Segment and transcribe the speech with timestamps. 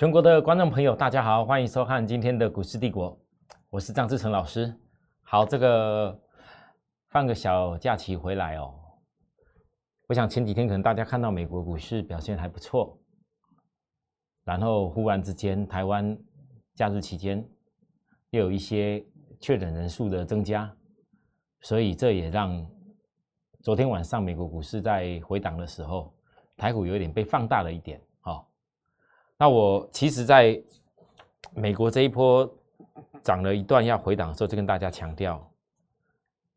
[0.00, 3.20] 全国的观众朋友，大家好，欢迎收看今天的股市帝国，
[3.68, 4.74] 我是张志成老师。
[5.20, 6.18] 好，这个
[7.10, 8.72] 放个小假期回来哦，
[10.08, 12.98] 我想前几天可能大家看到美国股市表现还不错，
[14.42, 16.16] 然后忽然之间台湾
[16.74, 17.46] 假日期间
[18.30, 19.04] 又有一些
[19.38, 20.74] 确诊人数的增加，
[21.60, 22.66] 所以这也让
[23.60, 26.10] 昨天晚上美国股市在回档的时候，
[26.56, 28.00] 台股有一点被放大了一点。
[29.40, 30.62] 那我其实，在
[31.54, 32.46] 美国这一波
[33.22, 35.50] 涨了一段要回档的时候，就跟大家强调，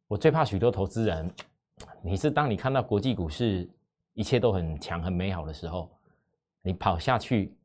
[0.06, 1.34] 我最怕许多投资人，
[2.02, 3.70] 你是当你看到国际股市
[4.12, 5.90] 一切都很强、很美好的时候，
[6.62, 7.56] 你跑下去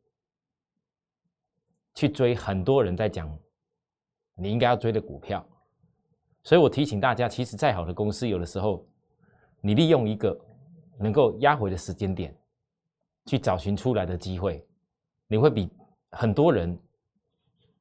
[1.97, 3.29] 去追很多人在讲
[4.37, 5.45] 你应该要追的股票，
[6.45, 8.87] 所以我提醒大家，其实再好的公司，有的时候
[9.61, 10.41] 你利用一个
[10.97, 12.33] 能够压回的时间点，
[13.27, 14.65] 去找寻出来的机会。
[15.29, 15.71] 你会比
[16.11, 16.77] 很多人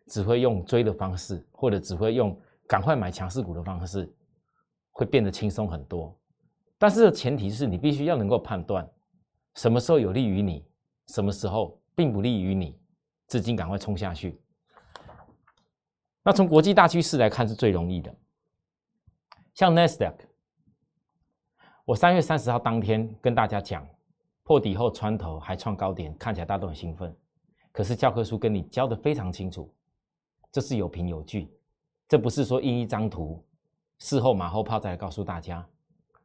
[0.05, 4.13] 只会用追的方式，或者只会用赶快买强势股的方式，
[4.91, 6.15] 会变得轻松很多。
[6.77, 8.87] 但是前提是你必须要能够判断
[9.55, 10.63] 什么时候有利于你，
[11.07, 12.79] 什么时候并不利于你，
[13.25, 14.39] 资金赶快冲下去。
[16.21, 18.13] 那从国际大趋势来看是最容易的，
[19.53, 20.13] 像 Nasdaq，
[21.85, 23.87] 我三月三十号当天跟大家讲，
[24.43, 27.15] 破底后穿头还创高点，看起来大家都很兴奋。
[27.77, 29.71] 可是教科书跟你教的非常清楚，
[30.51, 31.47] 这是有凭有据，
[32.07, 33.39] 这不是说印一张图，
[33.99, 35.63] 事后马后炮再来告诉大家。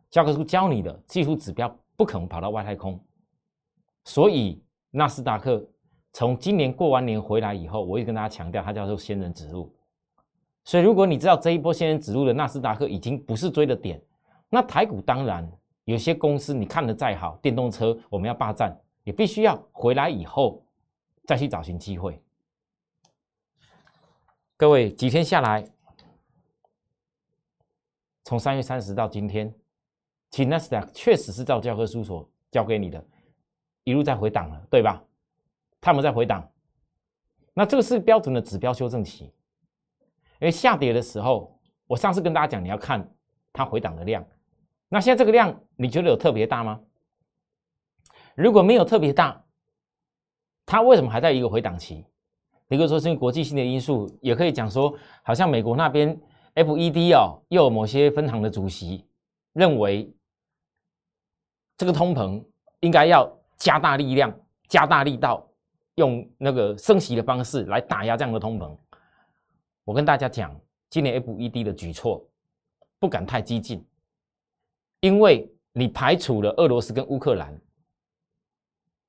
[0.08, 2.98] 教科书教你的技术指标不可能跑到外太空，
[4.04, 5.62] 所以纳斯达克
[6.14, 9.70] 从今年过完年回来以后，我也跟大家强调，它叫做仙人指路。
[10.64, 14.00] 所以如果你知道这一波仙人指路的纳斯达克已经不是追的点，
[14.48, 15.46] 那台股当然
[15.84, 20.64] 有些公司你看的再好，电动车我们要霸占，也必须要回来以后。
[21.24, 22.22] 再去找寻机会。
[24.56, 25.64] 各位几天下来，
[28.24, 29.52] 从三月三十到今天，
[30.30, 33.04] 其 n a s d a 确实是照教科书所教给你的，
[33.84, 35.02] 一路在回档了，对吧？
[35.80, 36.48] 他们在回档，
[37.54, 39.24] 那这个是标准的指标修正期。
[40.38, 43.12] 因为下跌的时候，我上次跟大家讲，你要看
[43.52, 44.24] 它回档的量。
[44.88, 46.80] 那现在这个量，你觉得有特别大吗？
[48.36, 49.41] 如果没有特别大，
[50.72, 52.02] 它为什么还在一个回档期？
[52.68, 56.18] 一个说是因为国际性的因素，也可以讲说，好像美国那边
[56.54, 59.06] FED 哦，又有某些分行的主席
[59.52, 60.10] 认为，
[61.76, 62.42] 这个通膨
[62.80, 64.34] 应该要加大力量、
[64.66, 65.46] 加大力道，
[65.96, 68.74] 用那个升息的方式来打压这样的通膨。
[69.84, 70.58] 我跟大家讲，
[70.88, 72.26] 今年 FED 的举措
[72.98, 73.86] 不敢太激进，
[75.00, 77.60] 因为你排除了俄罗斯跟乌克兰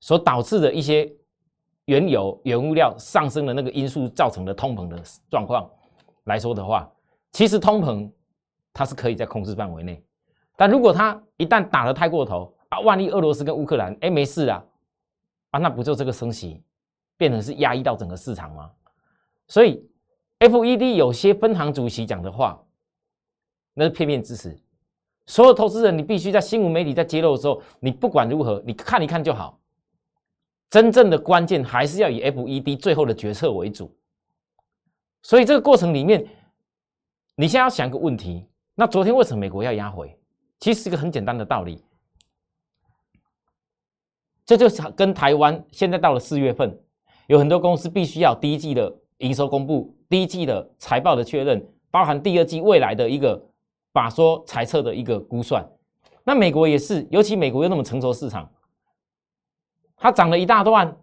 [0.01, 1.09] 所导致的一些。
[1.85, 5.69] 原油、原物料上升的那个因素造成的通膨的状况
[6.25, 6.89] 来说的话，
[7.31, 8.09] 其实通膨
[8.71, 10.01] 它是可以在控制范围内，
[10.55, 14.63] 但如果它一旦打得太过头啊，万一俄罗斯跟乌克兰哎没事啊，
[15.51, 16.63] 啊那不就这个升息
[17.17, 18.71] 变成是压抑到整个市场吗？
[19.47, 19.85] 所以
[20.39, 22.63] FED 有些分行主席讲的话，
[23.73, 24.57] 那是片面支持，
[25.25, 29.59] 所有投资人你必须在新闻媒体在揭露的时候，你不管如何，你看一看就好。
[30.73, 33.95] 真正的关键还是要以 FED 最后的决策为主，
[35.21, 36.25] 所以这个过程里面，
[37.35, 40.17] 你现在要想一个问题：那昨天为什么美国要压回？
[40.59, 41.83] 其实是一个很简单的道理，
[44.47, 46.75] 这就是跟台湾现在到了四月份，
[47.27, 53.39] 有很多公司必须要第一季的营收公布、第一季的财报的确认，包含第二季未来的一个
[53.91, 55.63] 把说财测的一个估算。
[56.23, 58.49] 那美国也是，尤其美国又那么成熟市场。
[60.03, 60.97] 它涨了一大段，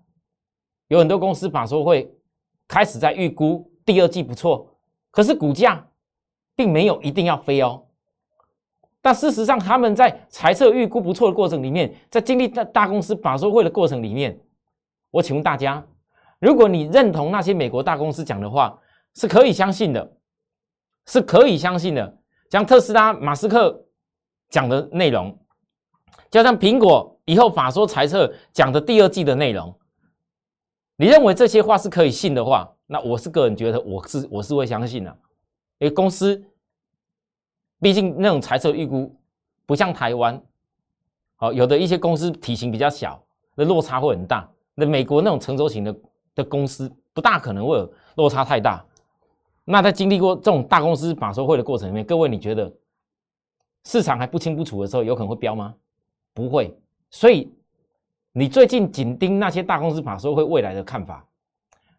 [0.88, 2.14] 有很多公司法说会
[2.68, 4.76] 开始在预估第二季不错，
[5.10, 5.88] 可是股价
[6.54, 7.86] 并没有一定要飞哦。
[9.00, 14.38] 但事实上，他们在财测预估不错的过程里面，在经历大大公司法说会的过程里面，
[15.10, 15.82] 我请问大家，
[16.38, 18.78] 如果你认同那些美国大公司讲的话，
[19.14, 20.12] 是可以相信的，
[21.06, 22.18] 是可以相信的，
[22.50, 23.82] 像特斯拉马斯克
[24.50, 25.38] 讲的内容，
[26.30, 27.16] 加上苹果。
[27.30, 29.72] 以后法说财测讲的第二季的内容，
[30.96, 35.16] 你认为这些话是可以信的话，那我是个人觉得我是我是会相信的，
[35.78, 36.44] 因为公司
[37.78, 39.14] 毕竟那种财测预估
[39.64, 40.42] 不像台湾，
[41.36, 43.22] 好有的一些公司体型比较小，
[43.54, 44.50] 那落差会很大。
[44.74, 45.94] 那美国那种成熟型的
[46.34, 48.84] 的公司不大可能会有落差太大。
[49.64, 52.72] 那在经历过这种大公司法说会的过程里面，各位你觉得
[53.84, 55.72] 市场还不清不楚的时候，有可能会飙吗？
[56.34, 56.76] 不会。
[57.10, 57.52] 所以，
[58.32, 61.26] 你最近紧盯那些大公司法说会未来的看法，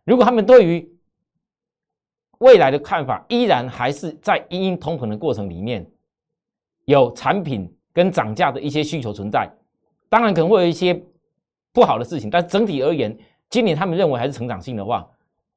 [0.05, 0.89] 如果他们对于
[2.39, 5.85] 未来的看法依然还是在因应通膨的过程里面，
[6.85, 9.49] 有产品跟涨价的一些需求存在，
[10.09, 10.99] 当然可能会有一些
[11.73, 13.15] 不好的事情，但整体而言，
[13.49, 15.07] 今年他们认为还是成长性的话，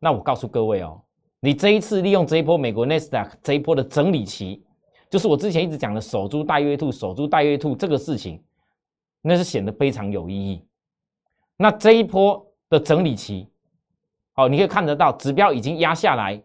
[0.00, 1.00] 那我告诉各位哦，
[1.40, 4.62] 你这一次利用这一波美国 n e s d a q 这一波的整理期，
[5.08, 8.42] 就是我之前一直讲的守株待月兔、守株待月兔这个事情，
[9.26, 10.62] 那是显得非常有意义。
[11.56, 13.48] 那这一波的整理期，
[14.34, 16.42] 哦，你可以看得到指标已经压下来。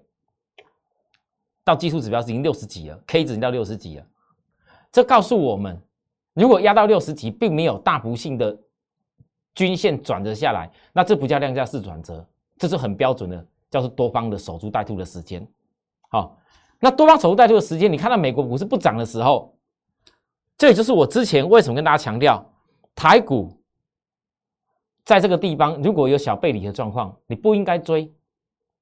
[1.61, 4.05] 到技术指标已经六十几了，K 值到六十几了，
[4.91, 5.79] 这告诉我们，
[6.33, 8.57] 如果压到六十几，并没有大不幸的
[9.53, 12.25] 均线转折下来，那这不叫量价式转折，
[12.57, 15.47] 这是很标准的，叫做多方的守株待兔的时间。
[16.09, 16.35] 好，
[16.79, 19.55] 那多方守株待兔的时间，你看到美国股市不涨的时候，
[20.57, 22.43] 这也就是我之前为什么跟大家强调，
[22.99, 23.57] 台股
[25.05, 28.13] 在这个地方如果有小背离的状况，你不应该追。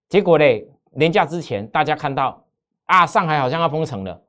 [0.10, 2.44] 结果嘞，年假之前大家看到。
[2.88, 4.24] 啊，上海好像要封城了，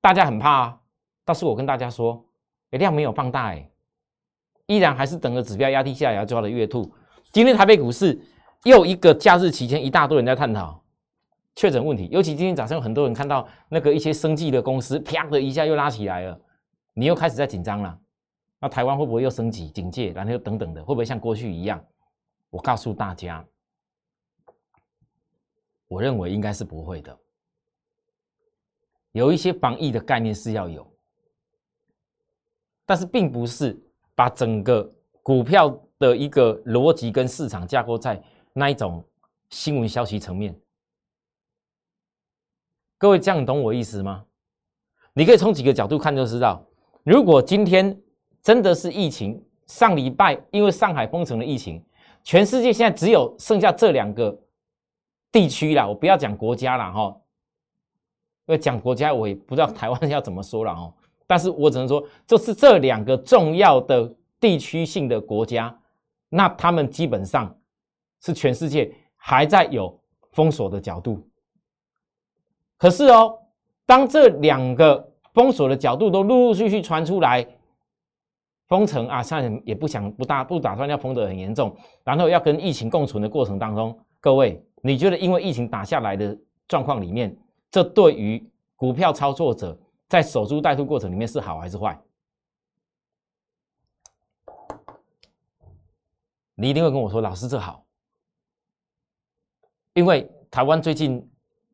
[0.00, 0.80] 大家很怕啊。
[1.24, 2.24] 但是我跟大家说，
[2.70, 3.70] 量没有放大，哎，
[4.66, 6.90] 依然还是等着指标压低下来，抓的月兔。
[7.30, 8.18] 今天台北股市
[8.64, 10.82] 又一个假日期间，一大堆人在探讨
[11.54, 16.40] 确诊问题，尤其今天早上有很多人看到那个一些生计的公司，啪的一下又拉起来了，
[16.94, 17.98] 你又开始在紧张了。
[18.64, 21.84] 那台湾会不会又升级警戒，然后又等等的，会不会像过去一样？
[22.48, 23.46] 我告诉大家，
[25.86, 27.14] 我认为应该是不会的。
[29.12, 30.90] 有一些防疫的概念是要有，
[32.86, 33.78] 但是并不是
[34.14, 34.90] 把整个
[35.22, 38.18] 股票的一个逻辑跟市场架构在
[38.54, 39.06] 那一种
[39.50, 40.58] 新闻消息层面。
[42.96, 44.24] 各位这样懂我意思吗？
[45.12, 46.66] 你可以从几个角度看就知道，
[47.02, 48.00] 如果今天
[48.44, 51.82] 真的是疫情，上礼拜因为上海封城的疫情，
[52.22, 54.38] 全世界现在只有剩下这两个
[55.32, 57.16] 地区了，我不要讲国家了哈。
[58.46, 60.92] 因为讲国家，我也不知道台湾要怎么说了哦。
[61.26, 65.74] 但是我只能说，就是这两个重要的地区性的国家，
[66.28, 67.58] 那他们基本上
[68.20, 69.98] 是全世界还在有
[70.32, 71.26] 封锁的角度。
[72.76, 73.38] 可是哦，
[73.86, 77.46] 当这两个封锁的角度都陆陆续续传出来，
[78.66, 87.36] 封城啊，现在也不想不大不打算要封得很严重，然后要跟疫情共存的过程当中，各位，你觉得因为疫情打下来的状况里面？
[87.70, 89.76] 这对于股票操作者
[90.08, 92.00] 在守株待兔过程里面是好还是坏？
[96.54, 97.84] 你一定会跟我说，老师这好，
[99.92, 101.28] 因为台湾最近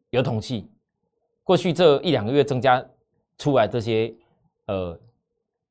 [0.09, 0.71] 有统计，
[1.45, 2.83] 过去这一两个月增加
[3.37, 4.15] 出来这些
[4.67, 4.99] 呃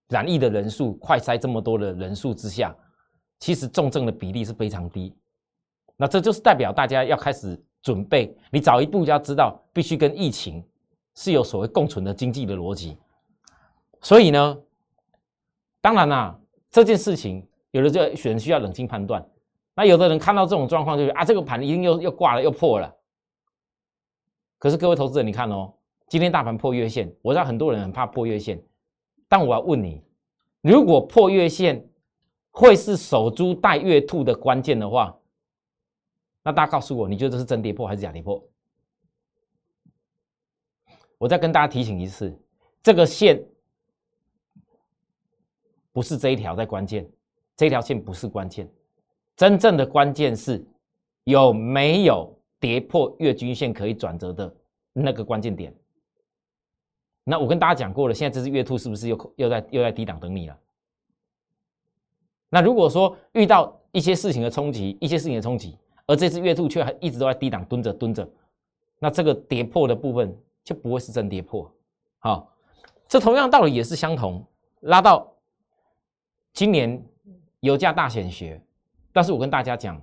[0.10, 2.76] 染疫的人数，快筛这么多的人数之下，
[3.40, 5.16] 其实重症的比例是非常低，
[5.96, 7.58] 那这就是代表大家要开始。
[7.82, 10.62] 准备，你早一步就要知道，必须跟疫情
[11.16, 12.98] 是有所谓共存的经济的逻辑。
[14.02, 14.62] 所以呢，
[15.80, 16.38] 当然啦，
[16.70, 19.26] 这件事情有的就人需要冷静判断。
[19.74, 22.94] 那有的人看到这种状况，就是啊，这个盘一定又又挂了，又破了。
[24.58, 25.74] 可是各位投资者，你看哦，
[26.10, 28.62] 今天大盘破月线，我知道很多人很怕破月线，
[29.30, 30.04] 但我要问你，
[30.62, 31.88] 如果破月线
[32.50, 35.16] 会是守株待月兔的关键的话？
[36.44, 38.44] 那大家告诉我，你觉得这是真跌破还是假跌破？
[41.20, 42.36] 我再跟大家提醒一次，
[42.82, 43.46] 这个线
[45.92, 47.08] 不是这一条在关键，
[47.56, 48.68] 这条线不是关键，
[49.36, 50.66] 真正的关键是
[51.26, 54.56] 有没有跌破月均线可以转折的
[54.94, 55.76] 那个关键点。
[57.30, 60.58] 那我跟大家讲过了，现在这只月兔是不是又又在又在低档等你了？
[62.50, 65.78] 那如果说遇到一些事情的冲击，一些事情的冲击。
[66.08, 68.28] 而这只月兔却还一直都在低档蹲着蹲着，
[68.98, 71.72] 那这个跌破的部分就不会是真跌破。
[72.18, 72.52] 好，
[73.08, 74.44] 这同样道理也是相同，
[74.80, 75.32] 拉到
[76.52, 77.00] 今年
[77.60, 78.60] 油价大显学，
[79.14, 80.02] 但是我跟大家讲，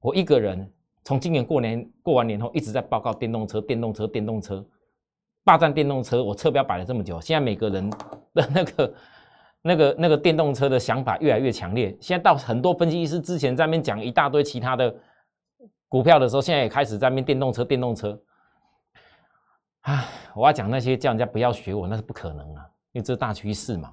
[0.00, 0.70] 我一个人
[1.04, 4.62] 从今年过年过完年后一直在报告电动车，电动车，电动车，
[5.48, 7.88] 霸占电动车，我车标摆了这么久，现在每个人
[8.34, 8.94] 的那个。
[9.60, 14.94] 那个那个电动车的想法越来越强烈，现在到很多分析师之前在那边讲一大堆其他的
[15.88, 18.18] 股票的时候，现在也开始在那边电动车电动车。
[19.80, 22.62] 唉，我要讲那些叫人家不要学我，那是不可能啊，
[22.92, 23.92] 因为这是大趋势嘛。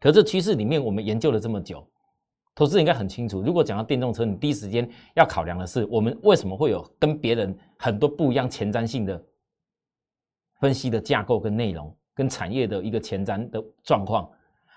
[0.00, 1.86] 可这趋势里面，我们研究了这么久，
[2.52, 3.40] 投资人应该很清楚。
[3.40, 9.22] 如果讲到电动车，你第一时间要考量的是，我们为什么会有跟别人很多不一样前瞻性的
[10.60, 14.28] 分析的架构跟内容，跟产业的一个前瞻的状况。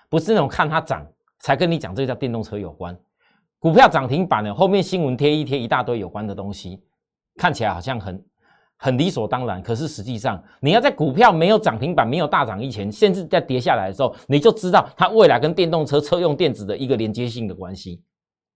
[0.08, 1.06] 不是那种看它涨
[1.38, 2.96] 才跟你讲这叫电动车有关，
[3.58, 6.82] 股票涨停板呢，后面新闻贴一贴一大堆有关的东西，
[7.36, 8.24] 看起来好像很
[8.76, 9.62] 很理所当然。
[9.62, 18.02] 可是实际上，你要在股票没有涨停板、没有大涨以前，甚至在跌下来的时候，你就知道它未来跟电动车车用电子的一个连接性的关系，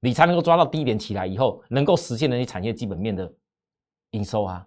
[0.00, 3.33] 你才能够抓到低点起来以后，能够实现那些产业基本面的
[4.11, 4.66] 营收啊。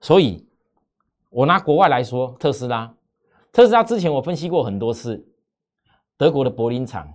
[0.00, 0.46] 所以，
[1.36, 2.90] 我拿国外来说，特斯拉，
[3.52, 5.22] 特斯拉之前我分析过很多次，
[6.16, 7.12] 德国的柏林厂、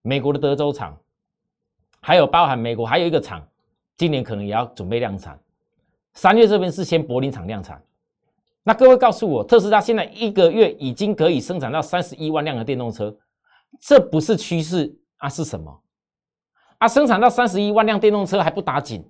[0.00, 0.98] 美国的德州厂。
[2.00, 3.46] 还有包含美国还有一个厂，
[3.98, 5.38] 今年可能也要准备量产。
[6.14, 7.84] 三月这边是先柏林厂量产。
[8.62, 13.14] 那各位告诉我，特斯拉现在一个月已经可以生产到三十一万辆的电动车，
[13.82, 15.28] 这不是趋势啊？
[15.28, 15.82] 是什么？
[16.78, 19.04] 啊，生产到三十一万辆电动车还不打紧，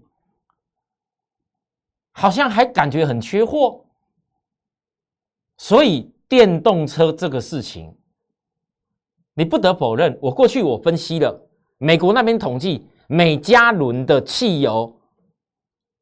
[2.11, 3.85] 好像还感觉很缺货。
[5.59, 7.95] 所以电动车这个事情，
[9.35, 11.47] 你不得否认，我过去我分析了。
[11.77, 15.01] 美国那边统计，每加仑的汽油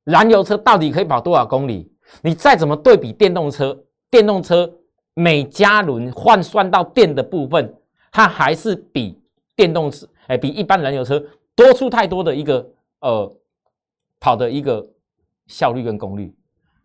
[0.04, 1.90] 燃油车到底可以跑多少公里？
[2.22, 4.72] 你再怎么对比电动车，电动车
[5.14, 7.74] 每加仑换算到电的部分，
[8.12, 9.20] 它还是比
[9.54, 11.22] 电动车，哎，比一般燃油车
[11.54, 12.70] 多出太多的一个
[13.00, 13.36] 呃
[14.20, 14.86] 跑的一个
[15.46, 16.34] 效率跟功率。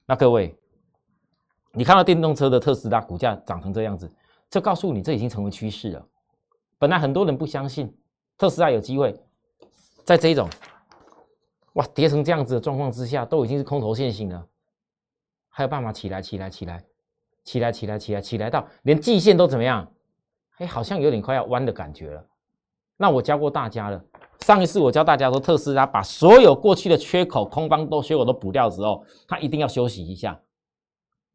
[0.06, 0.58] 那各位，
[1.74, 4.10] 你看到电动车的特斯拉股价涨成这样子，
[4.50, 6.06] 这告诉你这已经成为趋势了。
[6.78, 7.96] 本来很多人不相信。
[8.38, 9.16] 特斯拉有机会
[10.04, 10.50] 在这一种
[11.74, 14.44] 哇跌成这样子的状况之下，都已经是空头线型了，
[15.48, 16.84] 还有办法起来起来起来
[17.44, 19.88] 起来起来起来起来到连季线都怎么样？
[20.58, 22.26] 哎，好像有点快要弯的感觉了。
[22.98, 24.04] 那我教过大家了，
[24.40, 30.40] 上一次我教大家说，特斯拉把所有过去的缺口空方都缺口都补掉之后，它一定要休息一下。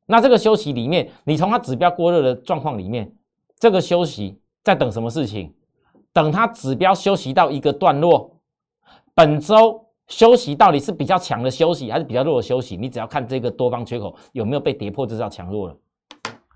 [0.06, 3.12] 那这个休息里面，你从它指标过热的状况里面，
[3.58, 5.54] 这个休息在等什么事情？
[6.12, 8.40] 等它指标休息到一个段落，
[9.14, 12.76] 本周休息到底是比较强的休息还是比较弱的休息？
[12.76, 15.76] 你只要看这个多方缺口有没有被跌破，就知道强弱了。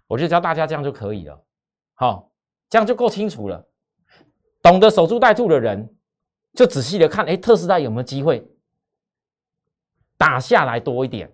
[0.07, 1.41] 我就教大家这样就可以了，
[1.95, 2.31] 好，
[2.69, 3.67] 这样就够清楚了。
[4.63, 5.93] 懂得守株待兔的人，
[6.55, 8.47] 就仔细的看，哎，特斯拉有没有机会
[10.17, 11.33] 打下来多一点？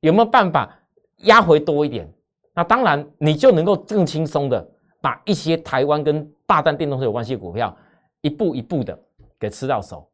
[0.00, 0.70] 有没有办法
[1.18, 2.10] 压回多一点？
[2.54, 4.66] 那当然，你就能够更轻松的
[5.00, 7.74] 把一些台湾跟大战电动车有关系的股票，
[8.22, 8.98] 一步一步的
[9.38, 10.08] 给吃到手。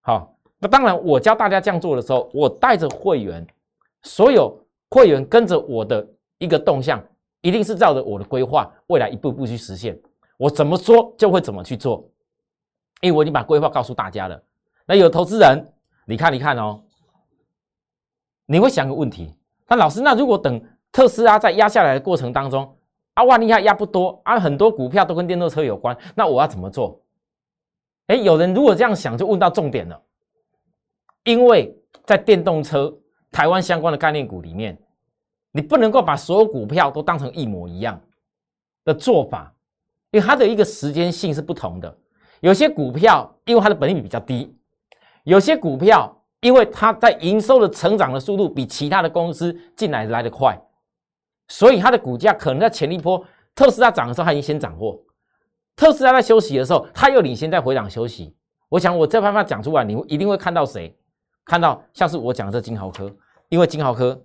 [0.00, 3.46] 好，那当然，我教大家这样做的时候，我带着会员，
[4.02, 4.58] 所有
[4.90, 6.06] 会员跟着我的
[6.38, 7.02] 一个动向，
[7.42, 9.98] 一定是照着我的规划，未来一步一步去实现。
[10.38, 12.08] 我怎么说就会怎么去做，
[13.02, 14.42] 因为我已经把规划告诉大家了。
[14.86, 15.64] 那有投资人，
[16.06, 16.80] 你看，你看哦，
[18.50, 19.34] 你会想个问题，
[19.68, 20.58] 那老师，那如果等
[20.90, 22.74] 特斯拉在压下来的过程当中，
[23.12, 26.98] 啊，万一它压不多啊，很多股票都跟电动车有关，那我要怎么做？
[28.06, 30.02] 哎，有人如果这样想，就问到重点了。
[31.24, 32.96] 因为在电动车
[33.30, 34.78] 台湾相关的概念股里面，
[35.52, 38.00] 你不能够把所有股票都当成一模一样
[38.82, 39.54] 的做法，
[40.10, 41.98] 因为它的一个时间性是不同的。
[42.40, 44.56] 有些股票因为它的本利比比较低，
[45.24, 50.60] 有些股票因为它在营收的成长的速度比其他的公司进来来得快。
[51.48, 55.02] 所以它的股价可能在前一波特斯拉涨的时候，它已经先涨过；
[55.74, 58.36] 特斯拉在休息的时候，它又领先在回档休息。
[58.68, 60.94] 我想我这番话讲出来，你一定会看到谁？
[61.46, 63.10] 看到像是我讲的这金豪科，
[63.48, 64.22] 因为金豪科，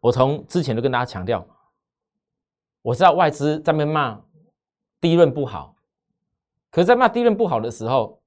[0.00, 1.46] 我从之前就跟大家强调，
[2.80, 4.18] 我知道外资在那边骂
[5.02, 5.76] 低润不好，
[6.70, 8.17] 可在骂低润不好的时候，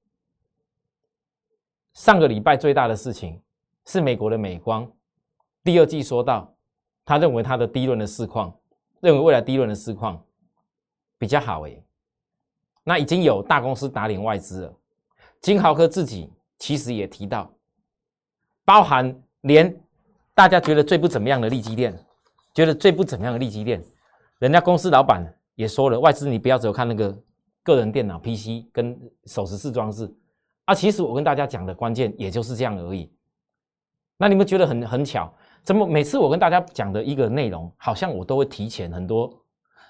[1.94, 3.42] 上个礼拜最大的事情
[3.86, 4.90] 是美国的美光
[5.64, 6.54] 第二季说到。
[7.04, 8.56] 他认为他的低轮的市况，
[9.02, 10.24] 认为未来低轮的市况
[11.18, 11.84] 比较好诶。
[12.84, 14.74] 那已经有大公司打脸外资了。
[15.42, 17.52] 金豪科自己其实也提到，
[18.64, 19.76] 包含连
[20.36, 21.98] 大家觉得最不怎么样的利基店，
[22.54, 23.84] 觉得最不怎么样的利基店，
[24.38, 27.18] 人家公司老板也说了，外资你不要只有看那个
[27.64, 30.10] 个人电脑 PC 跟手持式装置
[30.66, 30.74] 啊。
[30.74, 33.12] 其实我跟大家讲的关键也就是这样而已。
[34.18, 35.34] 那你们觉得很很巧？
[35.64, 39.32] 怎么每次我跟大家讲的一个内容，好像我都会提前很多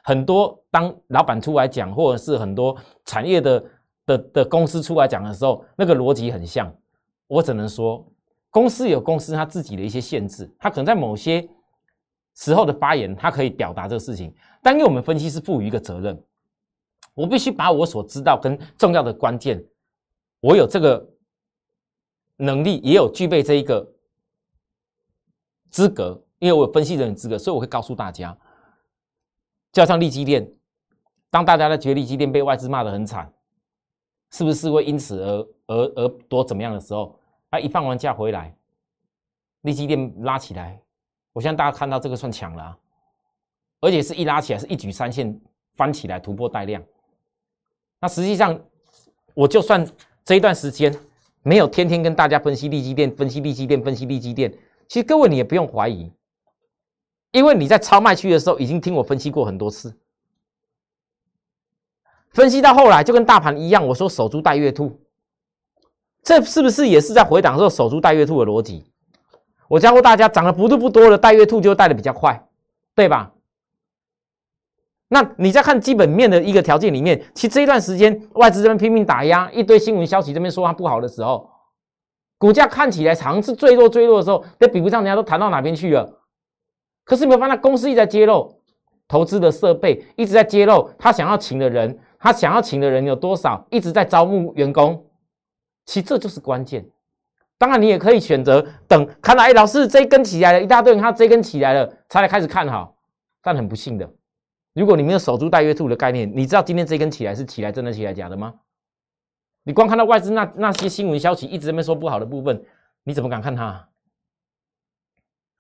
[0.04, 0.58] 很多。
[0.70, 2.76] 当老板出来讲，或者是很多
[3.06, 3.64] 产业的
[4.06, 6.74] 的的公司出来讲的时候，那个逻辑很像。
[7.28, 8.06] 我只能说，
[8.50, 11.48] 公司有公司它自己的一些限制，它可能在某些
[12.36, 14.34] 时候的发言，它可以表达这个事情。
[14.62, 16.22] 但因为我们分析是赋予一个责任，
[17.14, 19.64] 我必须把我所知道跟重要的关键，
[20.42, 21.10] 我有这个
[22.36, 23.90] 能力，也有具备这一个。
[25.70, 28.38] 资格，因为我有分析人的资格，所以我会告诉大家，
[29.72, 30.46] 加上利基店，
[31.30, 33.34] 当大家在觉得利基店被外资骂得很惨，
[34.32, 37.18] 是不是会因此而而而多怎么样的时候，
[37.52, 38.54] 啊，一放完假回来，
[39.62, 40.78] 利基店拉起来，
[41.32, 42.78] 我相信大家看到这个算强了，
[43.80, 45.40] 而且是一拉起来是一举三线
[45.76, 46.84] 翻起来突破带量，
[47.98, 48.60] 那实际上
[49.34, 49.88] 我就算
[50.32, 50.98] 这一段时间
[51.44, 54.50] 没有天天跟大家分析利基电，分析利基电，分析利基电，
[54.88, 56.10] 其实各位你也不用怀疑，
[57.34, 59.94] 因为你在超卖区的时候已经听我分析过很多次。
[62.30, 65.02] 分析到后来就跟大盘一样，我说守株待月兔，
[66.24, 68.86] 这是不是也是在回档时候守株待月兔的逻辑？
[69.68, 72.42] 我教过大家，涨的幅度不多的待月兔就带的比较快，
[72.96, 73.34] 对吧？
[75.14, 81.50] 那你在看基本面的一个条件里面，其实这一段时间外资这边拼命打压，一堆新闻消息这边说它不好的时候，
[82.38, 86.24] 股价看起来常是最弱最弱的时候，那比不上人家都谈到哪边去了。
[87.04, 88.56] 可是没有发现公司一直在揭露
[89.06, 92.00] 投资的设备，一直在揭露他想要请的人。
[92.18, 93.66] 他想要请的人有多少？
[93.70, 95.04] 一直在招募员工，
[95.86, 96.86] 其实这就是关键。
[97.58, 102.96] 当然，你也可以选择等看到，哎，老师这一根起来了，一大堆人，他这一根起来了，才来开始看好。
[103.42, 104.08] 但很不幸的，
[104.74, 108.54] 如果你没有守株待月兔的概念，你知道今天这根起来是起来真的起来假的吗？
[109.64, 112.66] 你光看到外资那那些新闻消息一直在那说不好的部分，
[113.04, 113.88] 你怎么敢看它？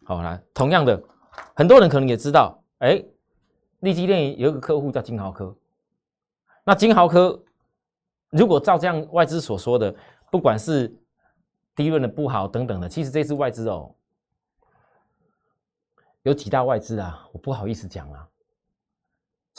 [0.03, 1.03] 好来，同样的，
[1.53, 3.03] 很多人可能也知道，哎，
[3.81, 5.55] 立基电有一个客户叫金豪科。
[6.63, 7.43] 那金豪科，
[8.29, 9.93] 如果照这样外资所说的，
[10.31, 10.91] 不管是
[11.75, 13.93] 低润的不好等等的，其实这次外资哦，
[16.23, 18.27] 有几大外资啊，我不好意思讲啊。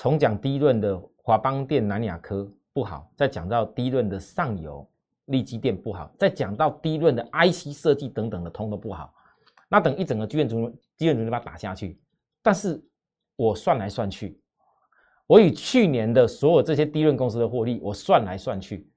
[0.03, 4.85] 从讲低润的华邦电、南亚科不好，再讲到低润的上游
[5.27, 9.15] 利基电不好，再讲到低润的 IC 设计等等的通都不好。
[9.69, 11.97] 那等一整个基院主基院主就把它打下去，
[12.43, 12.85] 但是
[13.37, 14.37] 我算来算去。
[15.29, 18.91] 我以去年的所有这些低润公司的获利，我算来算去，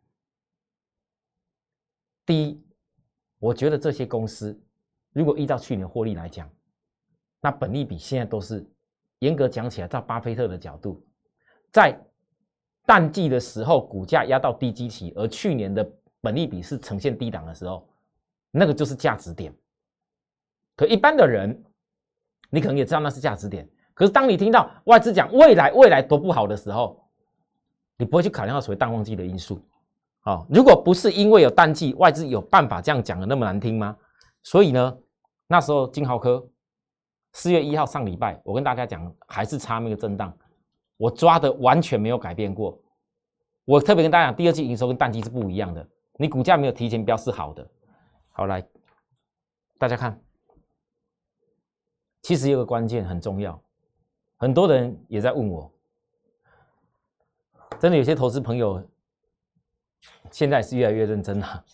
[2.25, 2.65] 第一，
[3.37, 4.59] 我觉得这些公司
[5.13, 6.49] 如果依照去年获利来讲，
[7.41, 8.67] 那本利比现在都是
[9.19, 11.03] 严格讲起来，照巴菲特的角度，
[11.71, 11.97] 在
[12.85, 15.87] 淡季的时候股价压到低基期，而去年的
[16.21, 17.87] 本利比是呈现低档的时候，
[18.51, 19.53] 那个就是价值点。
[20.75, 21.63] 可一般的人，
[22.49, 23.67] 你可能也知道那是价值点。
[23.93, 27.01] 可是，当你听到外资讲未来未来多不好的时候，
[27.97, 29.59] 你不会去考量到所谓淡旺季的因素。
[30.23, 33.95] 哦，如果不是因为有淡季，外资有办法这样讲的那么难听吗？
[34.43, 34.97] 所以呢，
[35.47, 36.45] 那时候金豪科
[37.35, 40.33] 四月一号上礼拜，我跟大家讲还是差那个震荡，
[40.95, 42.81] 我抓的完全没有改变过。
[43.65, 47.69] 我特别跟大家讲，第二季营收跟淡季是不一样的，你股价没有提前标是好的。
[48.31, 48.65] 好，来
[49.77, 50.17] 大家看，
[52.21, 53.61] 其实有个关键很重要。
[54.37, 55.69] 很多人也在问我，
[57.81, 58.81] 真的有些投资朋友
[60.31, 61.65] 现在是越来越认真了。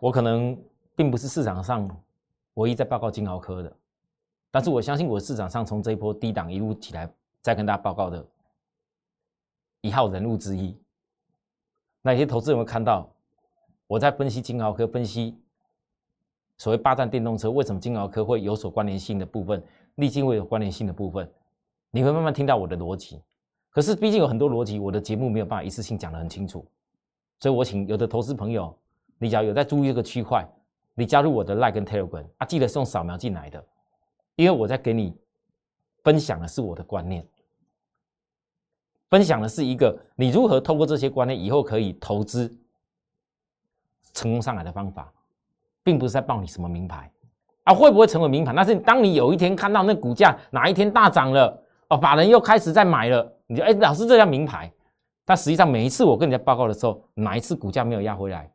[0.00, 0.60] 我可能
[0.96, 1.88] 并不是市场上
[2.54, 3.72] 唯一在报告金豪科的，
[4.50, 7.10] 但是我相信我市场上从这一波低档一路起来
[7.40, 8.24] 再跟大家报告的
[9.80, 10.76] 一号人物之一。
[12.02, 13.08] 那些投资人会看到
[13.86, 15.36] 我在分析金豪科，分析
[16.58, 19.62] 所谓霸占电动车为什么金豪科会有所关联性的部分。
[19.96, 21.30] 历经会有关联性的部分，
[21.90, 23.20] 你会慢慢听到我的逻辑。
[23.68, 26.66] 可是毕竟有很多逻辑，我的节目没有办法一次性讲得很清楚，
[27.40, 28.74] 所以我请有的投资朋友，
[29.18, 30.48] 你只要有在注意这个区块，
[30.94, 33.64] 你加入我的 Like 跟 Telegram 啊，记得是用扫描进来的，
[34.36, 35.16] 因为我在给你
[36.02, 37.26] 分享的是我的观念，
[39.08, 42.54] 分享的是一个你如何透过这些观念以后可以投资
[44.12, 45.12] 成功上来的方法，
[45.82, 47.10] 并不是在报你什么名牌。
[47.64, 48.52] 啊，会不会成为名牌？
[48.52, 54.68] 那是当你有一天看到那股价哪一天大涨了，哦，法人又开始在买了，你就哎，老师这叫名牌。
[55.24, 58.52] 但实际上每一次我跟人家报告的时候，哪一次股价没有压回来？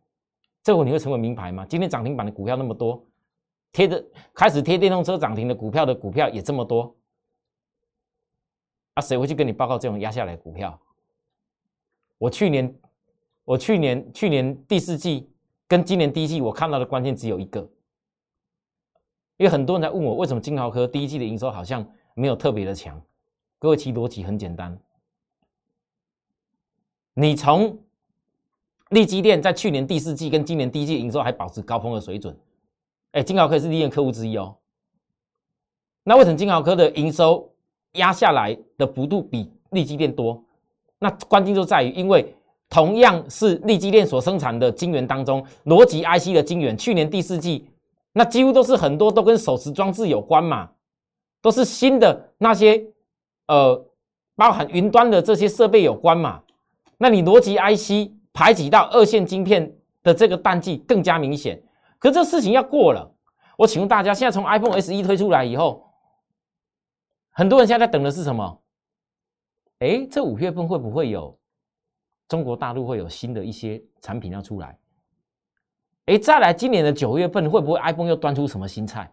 [0.68, 1.66] 这会你会成为名牌吗？
[1.66, 3.02] 今天涨停板的股票那么多，
[3.72, 6.94] 贴着开始贴电动车涨停的股票的股票也这么多，
[8.96, 10.78] 啊，谁会去跟你报告这种压下来股票？
[12.18, 12.78] 我去年，
[13.46, 15.32] 我去年去年第四季
[15.70, 17.62] 跟今年第一季我看到的关键只有一个。
[19.38, 23.02] 因为很多人在问我，为什么金豪科第一季的营收好像没有特别的强？
[23.58, 24.78] 各位，其逻辑很简单。
[27.14, 27.80] 你从
[28.90, 32.36] 利基店在去年第四季跟今年第一季营收还保持高峰的水准，
[33.12, 34.56] 哎，金豪科是利店客户之一哦。
[36.04, 37.52] 那为什么金豪科的营收
[37.94, 40.42] 压下来的幅度比利基店多？
[41.00, 42.34] 那关键就在于，因为
[42.70, 47.68] 同样是利基店所生产的晶圆当中，逻辑 IC 的晶圆，去年第四季。
[48.14, 50.72] 那几乎都是很多都跟手持装置有关嘛，
[51.42, 52.84] 都是新的那些
[53.48, 53.86] 呃，
[54.36, 56.42] 包含云端的这些设备有关嘛。
[56.98, 61.60] 那你逻辑 IC 排挤到二线晶片的这个淡季更加明显。
[61.98, 63.12] 可这事情要过了，
[63.58, 65.90] 我请问大家，现在从 iPhone SE 推出来以后，
[67.32, 68.62] 很多人现在在等的是什么？
[69.80, 71.36] 哎，这五月份会不会有
[72.28, 74.78] 中国大陆会有新的一些产品要出来？
[76.06, 79.12] 哎，再来今年的九月份会不会 iPhone 又端出什么新菜？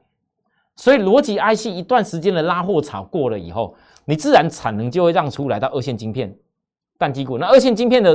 [0.77, 6.37] 所以逻辑 IC 一段时间的拉货潮过了以后，你自然产能就会让出来到二线晶片
[6.99, 7.39] 淡季股。
[7.39, 8.15] 那二线晶片的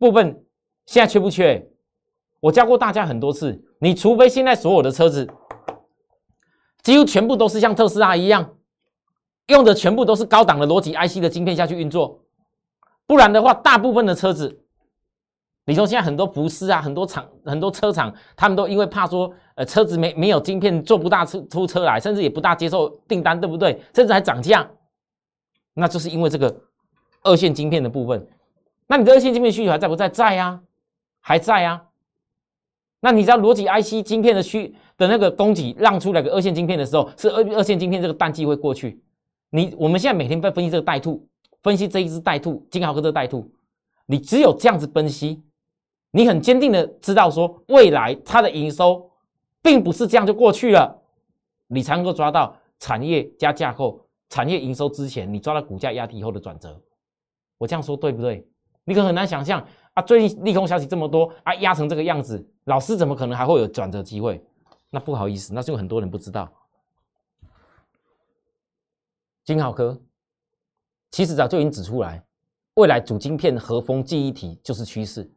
[0.00, 0.44] 部分
[0.86, 1.68] 现在缺不缺？
[2.40, 5.28] 我教过大家很多次，你除非现在所有的车子
[6.82, 8.56] 几乎全部都是像特斯拉一样，
[9.48, 12.24] 用的全部都是高档的逻辑 IC 的晶片下去运作，
[13.06, 14.64] 不然的话，大部分的车子。
[15.66, 23.82] 你说现在很多不是啊，很多厂、很多车厂，他们都因为怕说，呃，车子没没有晶片，做不大出出车来，甚至也不大接受订单，对不对？
[23.94, 24.66] 甚至还涨价，
[25.74, 26.62] 那就是因为这个
[27.22, 28.26] 二线晶片的部分。
[28.90, 30.08] 那你的二线晶片需求还在不在？
[30.08, 30.60] 在啊，
[31.20, 31.80] 还在啊。
[32.98, 39.00] 那你知道逻辑 IC 晶片的需的那个供给让出来个二线晶片的时候，是二二线晶片这个淡季会过去。
[39.50, 41.24] 你我们现在每天在分析这个带兔，
[41.62, 43.48] 分析这一只带兔，金豪科这个带兔，
[44.06, 45.40] 你只有这样子分析。
[46.10, 49.08] 你很坚定的知道说，未来它的营收
[49.62, 51.00] 并不是这样就过去了，
[51.68, 56.82] 你才能够抓到产业加架构、产业营收之前，你抓到股价压低以后的转折。
[57.56, 58.44] 我这样说对不对？
[58.90, 64.44] 你可很难想象啊，最近利空消息这么多啊，压成这个样子，老师怎么可能还会有转折机会？
[64.90, 66.50] 那不好意思，那是有很多人不知道。
[69.44, 69.96] 金浩科
[71.12, 72.20] 其实早就已经指出来，
[72.74, 75.30] 未来主晶片和风记忆体就是趋势。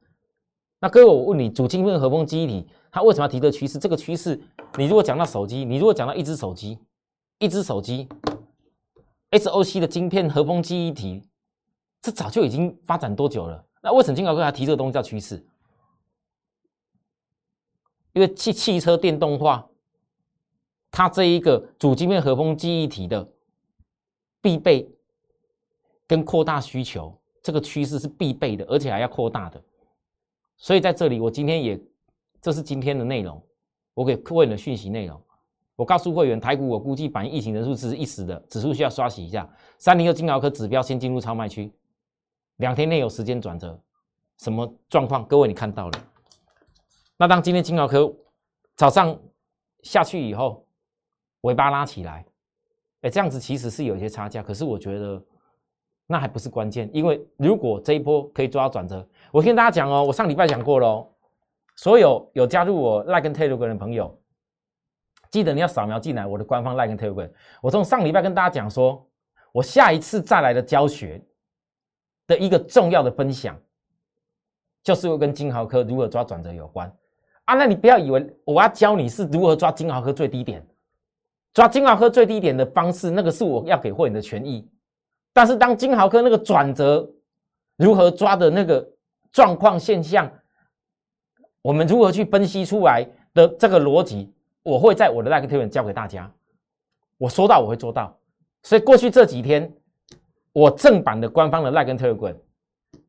[0.80, 3.78] 那各位，我问你，主晶片和风记忆体，它为什么要提这趋势？
[3.78, 4.42] 这个趋势，
[4.80, 6.80] 你如果讲到手机，你如果讲到一只手机，
[7.38, 8.10] 一只手机
[9.30, 11.22] ，SOC 的晶片和风记忆体，
[12.04, 13.66] 这早就已经发展多久了？
[13.82, 15.44] 那为什么金高哥还提这个东西叫趋势？
[18.12, 19.66] 因为汽汽车电动化，
[20.92, 23.26] 它这一个主晶片和风记忆体的
[24.42, 24.94] 必备
[26.06, 29.63] 跟扩大需求，这个趋势是必备的，而且还要扩大的。
[30.58, 31.82] 所以在这里，我今天也，
[32.42, 33.42] 这是今天的内容，
[33.94, 35.20] 我给会员的讯息内容。
[35.78, 39.50] 我告诉会员，台股我估计反映疫情人数只是一时的，指数需要刷洗一下。
[39.78, 41.74] 三零六金豪科指标先进入超卖区，
[42.63, 43.78] 两天内有时间转折，
[44.38, 45.26] 什么状况？
[45.28, 45.99] 各位你看到了。
[47.17, 48.10] 那当今天金豪科
[48.78, 49.19] 早上
[49.82, 50.65] 下去以后，
[51.41, 52.26] 尾巴拉起来，
[53.02, 55.21] 哎，这样子其实是有一些差价，可是我觉得
[56.08, 59.06] 那还不是关键，因为如果这一波可以做到转折。
[59.34, 61.13] 我跟大家讲哦，我上礼拜讲过喽，
[61.76, 64.17] 所有有加入我 Like 跟 Telegram 的朋友，
[65.32, 67.30] 记得你要扫描进来我的官方 Like 跟 Telegram。
[67.62, 69.06] 我从上礼拜跟大家讲说，
[69.52, 71.21] 我下一次再来的教学
[72.34, 73.58] 的一个重要的分享，
[74.84, 76.91] 就是跟金豪科如何抓转折有关
[77.46, 77.54] 啊。
[77.54, 80.65] 那你不要以为我要教你是如何抓金豪科最低点，
[81.54, 84.67] 抓金豪科最低点的方式，那个是我要给会员的权益。
[85.32, 87.10] 但是当金豪科那个转折
[87.78, 88.89] 如何抓的那个。
[89.34, 90.32] 状况现象，
[91.63, 96.32] 我们如何去分析出来的这个逻辑，我会在我的那个推文教给大家。
[97.17, 98.15] 我说到我会做到，
[98.62, 99.76] 所以过去这几天，
[100.54, 102.39] 我正版的官方的 Like 推文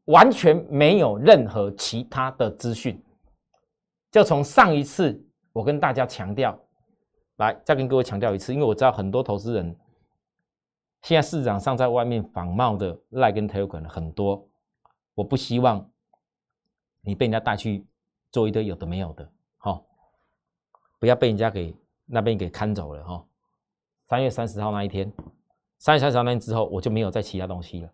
[0.07, 3.01] 完全没有任何其他的资讯。
[4.11, 6.59] 就从上一次我跟大家强调，
[7.37, 9.77] 来再跟各位强调一次，因为我知道很多投资人
[11.03, 14.49] 现在市场上在外面仿冒的 Like 推文很多，
[15.15, 15.89] 我不希望。
[17.07, 17.87] 你被人家带去
[18.33, 19.79] 做一堆有的没有的，哈，
[20.99, 21.77] 不要被人家给
[22.07, 23.23] 那边给看走了，哈。
[24.09, 25.13] 三月三十号那一天，
[25.85, 27.93] 三月三十号那天之后，我就没有再其他东西了。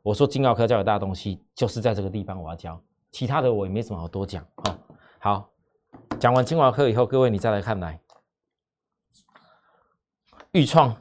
[0.00, 4.78] 我说金奥科教给大家东西，就是在这个地方我要教，其他的我也没什么好多讲，哈。
[5.18, 5.50] 好，
[6.20, 8.00] 讲完金奥科以后，各位你再来看来，
[10.52, 10.96] 预创，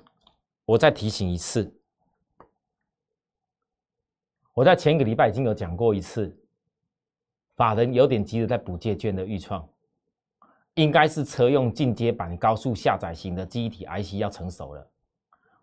[0.66, 1.72] 我再提醒一次，
[4.56, 6.36] 我在前一个礼拜已经有讲过一次。
[7.56, 9.70] 法人有点急着在补借券的预创，
[10.74, 14.88] 应该是车用进阶版高速下载型的记忆体 IC 要成熟了。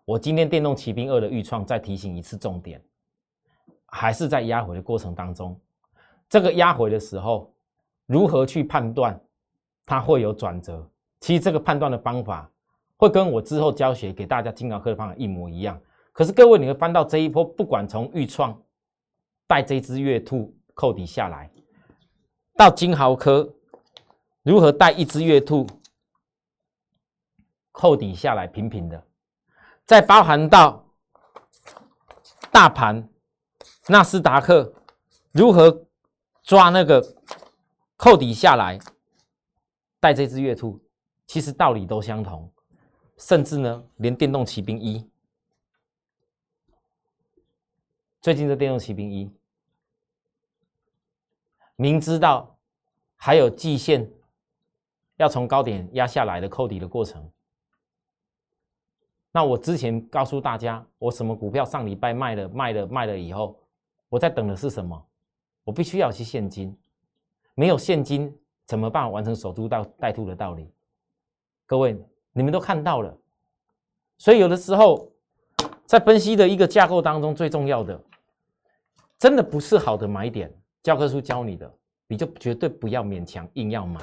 [0.09, 2.83] 我今天电动骑兵二的预创再提醒一次重点，
[3.85, 5.55] 还是在压回的过程当中。
[6.27, 7.53] 这个压回的时候，
[8.07, 9.21] 如何去判断
[9.85, 10.83] 它会有转折？
[11.19, 12.49] 其实这个判断的方法
[12.97, 15.79] 会跟我之后教学给大家金高科的方法一模一样。
[16.11, 18.59] 可是各位你会翻到这一波，不管从预创
[19.45, 21.47] 带这只月兔扣底下来。
[22.55, 23.47] 到金豪科
[24.41, 25.67] 如何带一只月兔
[27.71, 29.03] 扣底下来平平的，
[29.89, 30.85] 再包含到
[32.51, 33.09] 大盘
[33.87, 34.71] 纳斯达克
[35.31, 35.87] 如何
[36.43, 37.03] 抓那个
[37.97, 38.77] 扣底下来
[39.99, 40.79] 带这只月兔，
[41.25, 42.53] 其实道理都相同，
[43.17, 45.09] 甚至呢，连电动骑兵一，
[48.21, 49.35] 最近的电动骑兵一，
[51.75, 52.59] 明知道
[53.15, 54.07] 还有季线
[55.15, 57.31] 要从高点压下来的扣底的过程。
[59.31, 63.59] 那我之前告诉大家，我什么股票上礼拜卖了，卖了，卖了以后，
[64.09, 65.05] 我在等的是什么？
[65.63, 66.75] 我必须要去现金，
[67.53, 69.11] 没有现金怎么办？
[69.11, 70.71] 完成守株待待兔的道理。
[71.67, 71.95] 各位，
[72.33, 73.15] 你们都看到了，
[74.17, 75.11] 所以有的时候
[75.85, 78.01] 在分析的一个架构当中，最重要的，
[79.19, 80.51] 真的不是好的买点。
[80.81, 81.71] 教科书教你的，
[82.07, 84.01] 你就绝对不要勉强硬要买。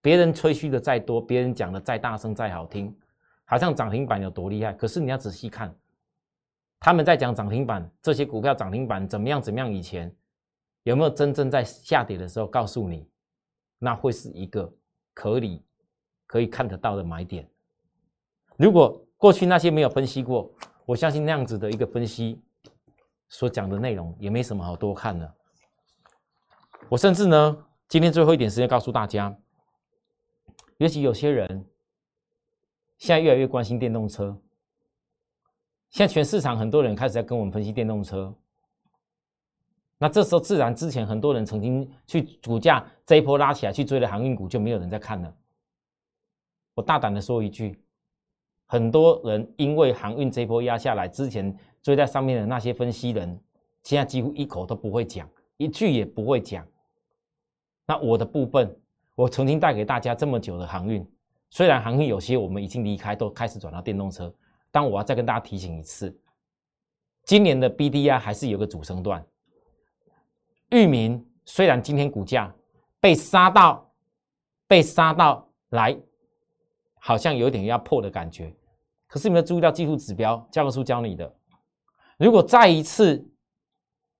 [0.00, 2.96] 别人吹嘘的再多，别人讲的再大声再好听。
[3.54, 5.72] 好像涨停板有多厉害，可是你要仔细看，
[6.80, 9.72] 他们在讲涨停板，这些股票涨停板怎么样怎么样？
[9.72, 10.12] 以前
[10.82, 13.08] 有没有真正在下跌的时候告诉你，
[13.78, 14.68] 那会是一个
[15.12, 15.62] 可以
[16.26, 17.48] 可以看得到的买点？
[18.56, 20.52] 如果过去那些没有分析过，
[20.84, 22.42] 我相信那样子的一个分析
[23.28, 25.34] 所讲的内容也没什么好多看的。
[26.88, 29.32] 我甚至呢，今天最后一点时间告诉大家，
[30.78, 31.64] 尤其有些人。
[33.04, 34.34] 现在越来越关心电动车，
[35.90, 38.34] 现在全市场很多人开始在跟我们分析电动车。
[39.98, 45.36] 那这时候自然之前很多人曾经去股价这一波拉起来去追的航运股就没有人在看了。
[46.72, 47.78] 我大胆的说一句，
[48.64, 53.38] 很多人因为航运这波压下来，之前追在上面的那些分析人，
[53.82, 56.66] 现在几乎一口都不会讲，一句也不会讲。
[57.86, 58.74] 那我的部分，
[59.14, 61.06] 我曾经带给大家这么久的航运。
[61.54, 64.34] 虽然行业有些我们已经离开，都开始转到电动车，
[64.72, 66.12] 但我要再跟大家提醒一次，
[67.22, 69.24] 今年的 B D I 还是有个主升段。
[70.70, 72.52] 域名虽然今天股价
[72.98, 73.88] 被杀到，
[74.66, 75.96] 被杀到来，
[76.98, 78.52] 好像有点要破的感觉，
[79.06, 80.44] 可是有没有注意到技术指标？
[80.50, 81.32] 教科书教你的，
[82.18, 83.24] 如果再一次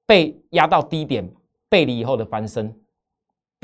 [0.06, 1.28] 被压到低点，
[1.68, 2.72] 背离以后的翻身。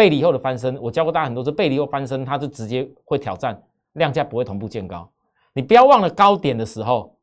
[0.01, 5.07] 背离后的翻身，我教过大家很多次，背离后翻身，它就直接会挑战量价不会同步见高。
[5.53, 7.15] 你不要忘了高点的时候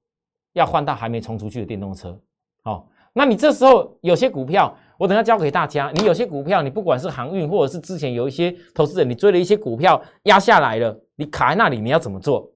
[0.53, 2.15] 要换到还没冲出去的电动车。
[2.61, 5.91] 好，那你这时候有些股票，我等下教给大家。
[5.95, 12.47] 你有些股票，你不管是航运或者是之前有一些投资人，你追了一些股票压下来了，你卡在那里，你要怎么做？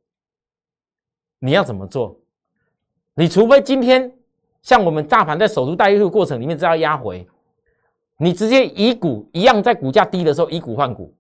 [1.40, 2.16] 你要怎么做？
[3.16, 4.14] 你除非今天
[4.62, 7.28] 像我们大盘在守株待兔过程里面，知道压回。
[8.24, 11.12] 你直接以股一样，在股价低的时候以股换股，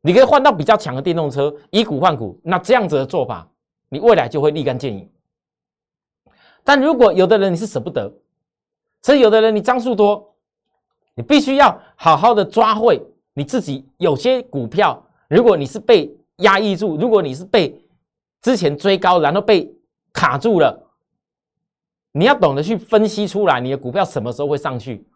[0.00, 2.40] 你可以换到比较强的电动车，以股换股。
[2.42, 3.46] 那这样子的做法，
[3.90, 5.06] 你未来就会立竿见影。
[6.64, 8.10] 但如果有的人你是舍不得，
[9.02, 10.34] 所以有的人你张数多，
[11.14, 13.86] 你必须要好好的抓会你自己。
[13.98, 17.78] 有些股票，如果你是被压抑住，如果你是被
[18.40, 19.70] 之前追高然后被
[20.10, 20.90] 卡住了，
[22.12, 25.06] 你要懂得去分析出来，你的股票什么时候会上去。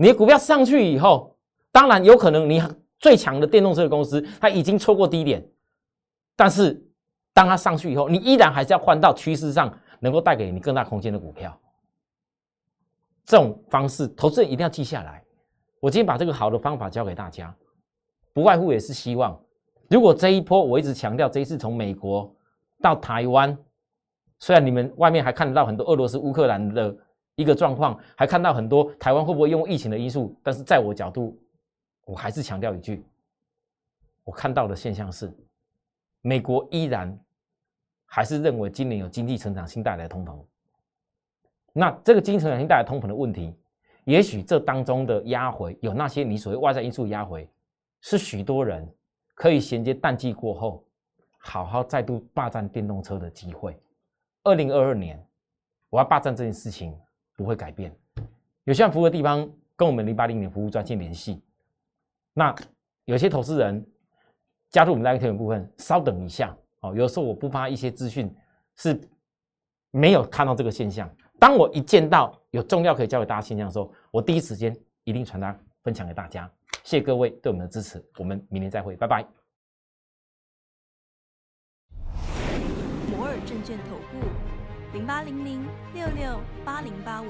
[0.00, 1.36] 你的股票上去以后，
[1.72, 2.62] 当然有可能你
[3.00, 5.44] 最强的电动车公司它已经错过低点，
[6.36, 6.80] 但是
[7.34, 11.60] 当它上去以后，你依然还是要换到趋势上能够带给你更大空间的股票。
[13.24, 15.24] 这种方式，投资人一定要记下来。
[15.80, 17.52] 我今天把这个好的方法教给大家，
[18.32, 19.36] 不外乎也是希望，
[19.90, 22.32] 如果这一波我一直强调，这一次从美国
[22.80, 23.58] 到台湾，
[24.38, 26.96] 虽然你们外面还看得到很多俄罗斯、乌克兰的。
[27.38, 30.36] 一个状况，还看到很多台湾会不会用疫情的因素？
[30.42, 31.38] 但是在我角度，
[32.04, 33.06] 我还是强调一句，
[34.24, 35.32] 我看到的现象是，
[36.20, 37.16] 美国依然
[38.06, 40.36] 还是认为今年有经济成长性带来的通膨。
[41.72, 43.54] 那这个经济成长性带来通膨的问题，
[44.02, 47.48] 也许这当中的压回有那些你所谓外在因素压回，
[48.00, 48.84] 是许多人
[49.36, 50.84] 可以衔接淡季过后，
[51.38, 53.80] 好好再度霸占电动车的机会。
[54.42, 55.24] 二零二二年，
[55.88, 56.98] 我要霸占这件事情。
[57.38, 57.96] 不会改变，
[58.64, 61.40] 有需要服务的地方跟我们零八零年服务专线联系。
[62.34, 62.52] 那
[63.04, 63.86] 有些投资人
[64.70, 66.92] 加入我们那个会员部分，稍等一下哦。
[66.96, 68.28] 有时候我不发一些资讯
[68.74, 69.00] 是
[69.92, 71.08] 没有看到这个现象。
[71.38, 76.50] 当我一见到有重要可以教给大家现象的时候，我第一时间一定传达分享给大家。
[76.82, 79.24] 谢谢各位对我们的支持，我们明年再会，拜拜。
[83.12, 84.37] 摩尔证券投顾。
[84.90, 87.26] 零八零零六六八零八五。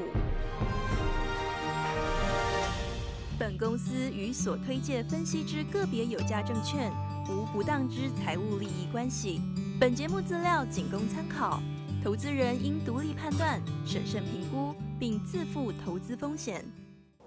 [3.37, 6.89] 本公司与所推介分析之个别有价证券
[7.29, 9.41] 无不当之财务利益关系。
[9.81, 11.61] 本节目资料仅供参考，
[12.05, 16.65] 投资人应独立判断、审慎评估，并自负投资风险。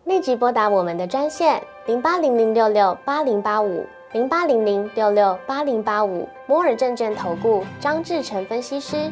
[0.05, 9.11] 立即拨打我们的专线零八零零六六八零八五零八零零六六八零八五摩尔证券投顾张志成分析师。